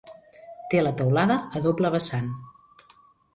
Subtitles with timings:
[0.71, 2.33] Té la teulada a doble vessant.